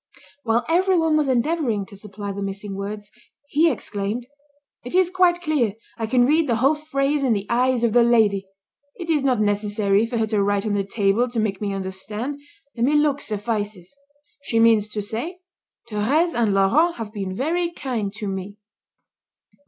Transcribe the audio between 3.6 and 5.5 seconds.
exclaimed: "It is quite